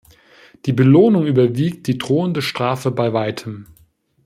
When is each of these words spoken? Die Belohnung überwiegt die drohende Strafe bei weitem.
Die 0.65 0.73
Belohnung 0.73 1.27
überwiegt 1.27 1.85
die 1.85 1.99
drohende 1.99 2.41
Strafe 2.41 2.89
bei 2.89 3.13
weitem. 3.13 3.67